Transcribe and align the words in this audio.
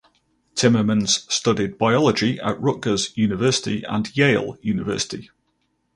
Timmermans 0.55 1.31
studied 1.31 1.77
biology 1.77 2.39
at 2.39 2.59
Rutgers 2.59 3.15
University 3.15 3.83
and 3.83 4.09
Yale 4.17 4.57
University. 4.63 5.29